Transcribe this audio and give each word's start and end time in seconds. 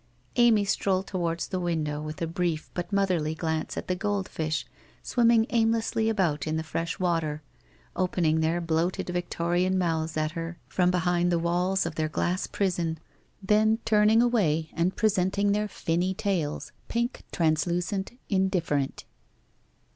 Amy 0.35 0.65
strolled 0.65 1.05
towards 1.05 1.49
the 1.49 1.59
window, 1.59 2.01
with 2.01 2.23
a 2.23 2.25
brief 2.25 2.71
but 2.73 2.91
motherly 2.91 3.35
glance 3.35 3.77
at 3.77 3.87
the 3.87 3.95
goldfish 3.95 4.65
swimming 5.03 5.45
aimlessly 5.51 6.09
about 6.09 6.47
in 6.47 6.57
the 6.57 6.63
fresh 6.63 6.97
water, 6.97 7.43
opening 7.95 8.39
their 8.39 8.59
bloated 8.59 9.07
Victorian 9.11 9.77
mouths 9.77 10.17
at 10.17 10.31
her 10.31 10.57
from 10.67 10.89
be 10.89 10.97
hind 10.97 11.31
the 11.31 11.37
walls 11.37 11.85
of 11.85 11.93
their 11.93 12.09
glass 12.09 12.47
prison, 12.47 12.97
then 13.43 13.77
turning 13.85 14.23
away, 14.23 14.71
and 14.73 14.95
presenting 14.95 15.51
their 15.51 15.67
finny 15.67 16.15
tails, 16.15 16.71
pink, 16.87 17.21
translucent, 17.31 18.17
indif 18.27 18.63
ferent. 18.63 19.03